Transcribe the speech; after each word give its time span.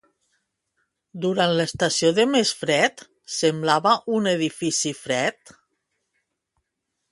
Durant 1.25 1.53
l'estació 1.59 2.09
de 2.21 2.25
més 2.37 2.53
fred, 2.63 3.05
semblava 3.35 3.95
un 4.17 4.33
edifici 4.35 4.97
fred? 5.05 5.57